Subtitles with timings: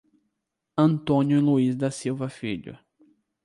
[0.75, 2.75] Antônio Luiz da Silva Filho